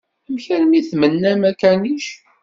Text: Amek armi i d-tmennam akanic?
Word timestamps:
Amek 0.27 0.45
armi 0.55 0.75
i 0.77 0.81
d-tmennam 0.83 1.41
akanic? 1.49 2.07